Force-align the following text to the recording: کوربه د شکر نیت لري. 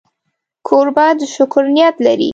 کوربه 0.67 1.07
د 1.17 1.19
شکر 1.35 1.63
نیت 1.75 1.95
لري. 2.05 2.29